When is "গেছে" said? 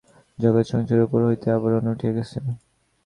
2.17-2.37